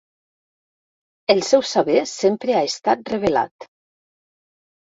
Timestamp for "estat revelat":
2.71-3.71